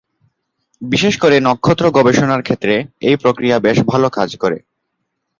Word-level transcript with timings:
বিশেষ 0.81 1.13
করে 1.17 1.35
নক্ষত্র 1.39 1.85
গবেষণার 1.91 2.41
ক্ষেত্রে 2.41 2.73
এই 3.01 3.15
প্রক্রিয়া 3.15 3.57
বেশ 3.59 3.77
ভালো 3.87 4.07
কাজ 4.09 4.29
করে। 4.35 4.57